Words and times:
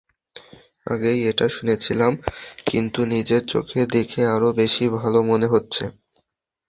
আগেই 0.87 1.19
এটা 1.27 1.45
শুনেছিলাম, 1.49 2.13
কিন্তু 2.67 2.99
নিজের 3.13 3.41
চোখে 3.45 3.81
দেখে 3.95 4.21
আরও 4.35 4.49
বেশি 4.61 4.83
ভালো 4.97 5.19
মনে 5.29 5.47
হচ্ছে। 5.47 5.83